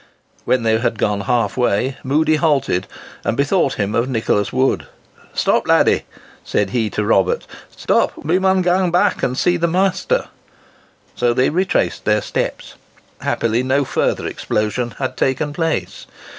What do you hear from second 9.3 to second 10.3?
seek the maister."